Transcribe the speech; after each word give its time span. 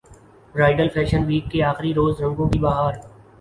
bridal 0.55 0.87
fashion 0.93 1.23
week 1.25 1.51
کے 1.51 1.63
اخری 1.63 1.93
روز 1.93 2.21
رنگوں 2.21 2.49
کی 2.49 2.59
بہار 2.59 2.93